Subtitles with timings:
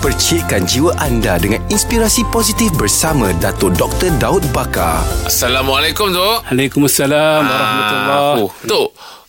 [0.00, 4.08] Percikkan jiwa anda dengan inspirasi positif bersama Dato Dr.
[4.16, 5.04] Daud Bakar.
[5.28, 6.24] Assalamualaikum tu.
[6.48, 8.40] Waalaikumsalam warahmatullahi.
[8.40, 8.82] Oh, tu.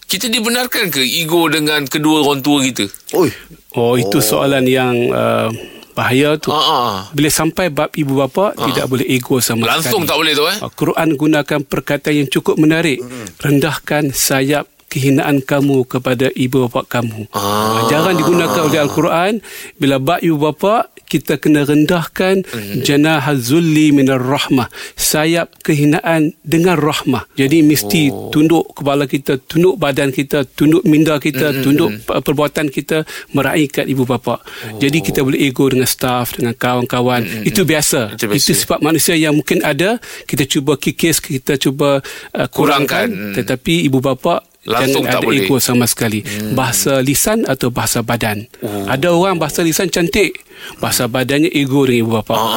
[0.08, 2.88] Kita dibenarkan ke ego dengan kedua orang tua kita?
[3.20, 3.28] Oi,
[3.76, 5.52] Oh itu soalan yang uh,
[5.92, 6.56] bahaya tu.
[6.56, 6.96] Ha ah.
[7.12, 10.10] Bila sampai bab ibu bapa tidak boleh ego sama Langsung sekali.
[10.10, 10.58] tak boleh tu eh.
[10.72, 13.04] Quran gunakan perkataan yang cukup menarik.
[13.44, 17.32] Rendahkan sayap kehinaan kamu kepada ibu bapa kamu.
[17.32, 17.88] Ah.
[17.88, 19.40] Jangan digunakan oleh Al-Quran
[19.76, 22.80] bila bab ibu bapa kita kena rendahkan Hmm.
[22.82, 28.32] janah zulli minar rahmah sayap kehinaan dengan rahmah jadi mesti Oh.
[28.32, 33.86] tunduk kepala kita tunduk badan kita tunduk minda Hmm, kita tunduk uh, perbuatan kita meraihkan
[33.86, 34.40] ibu bapa
[34.78, 38.16] jadi kita boleh ego dengan staff dengan kawan-kawan itu biasa Oh.
[38.16, 38.40] Itu biasa.
[38.40, 43.08] itu sifat manusia yang mungkin ada kita cuba kikis kita cuba uh, kurangkan, Kurangkan.
[43.12, 43.34] Hmm.
[43.36, 45.46] tetapi ibu bapa Langsung jangan tak ada boleh.
[45.50, 46.54] ego sama sekali hmm.
[46.54, 48.86] bahasa lisan atau bahasa badan Oh.
[48.86, 50.38] ada orang bahasa lisan cantik
[50.78, 52.36] bahasa badannya ego dengan ibu bapa.
[52.36, 52.48] Ah.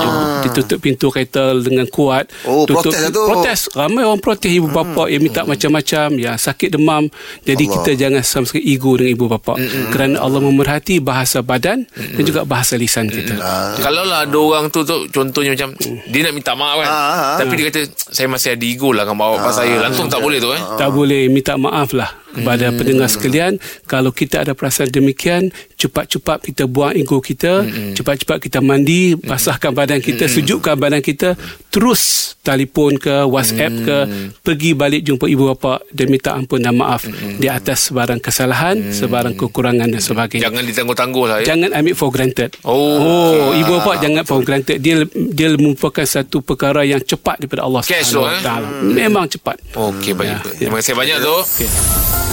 [0.00, 0.10] dia,
[0.46, 2.30] dia tutup pintu kereta dengan kuat.
[2.46, 3.24] Oh, tutup, protes lah tu.
[3.26, 3.60] protes.
[3.74, 5.06] Ramai orang protes ibu bapa.
[5.10, 6.08] Yang minta macam-macam.
[6.18, 7.06] Yang sakit demam.
[7.46, 7.74] Jadi Allah.
[7.80, 9.54] kita jangan sama sekali ego dengan ibu bapa.
[9.90, 13.38] Kerana Allah memerhati bahasa badan dan juga bahasa lisan kita.
[13.80, 15.74] Kalau lah ada orang tu tu contohnya macam
[16.08, 16.88] dia nak minta maaf kan.
[16.88, 17.36] Ah, ah, ah.
[17.42, 17.80] Tapi dia kata
[18.10, 19.74] saya masih ada ego lah dengan bawa bapak saya.
[19.80, 20.62] Langsung tak boleh tu eh.
[20.78, 21.26] tak boleh.
[21.30, 27.18] Minta maaf lah kepada pendengar sekalian kalau kita ada perasaan demikian cepat-cepat kita buang ego
[27.18, 33.98] kita cepat-cepat kita mandi basahkan badan kita sejukkan badan kita terus telefon ke whatsapp ke
[34.40, 39.32] pergi balik jumpa ibu bapa dan minta ampun dan maaf di atas sebarang kesalahan sebarang
[39.34, 41.46] kekurangan dan sebagainya Jangan ditangguh-tangguh lah ya.
[41.50, 42.98] jangan ambil for granted Oh.
[42.98, 47.80] oh ibu bapa jangan for granted dia dia merupakan satu perkara yang cepat daripada Allah
[47.80, 48.40] Cash Wa eh?
[48.40, 50.28] Taala memang cepat Okey baik.
[50.28, 50.56] Ya, ya.
[50.60, 51.34] Terima kasih banyak tu.
[51.34, 52.23] okay.